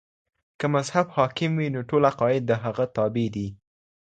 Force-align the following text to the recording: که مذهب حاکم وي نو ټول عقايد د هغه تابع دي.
که 0.59 0.65
مذهب 0.75 1.07
حاکم 1.15 1.51
وي 1.59 1.67
نو 1.73 1.81
ټول 1.89 2.01
عقايد 2.11 2.43
د 2.47 2.51
هغه 2.63 2.85
تابع 2.95 3.27
دي. 3.35 3.47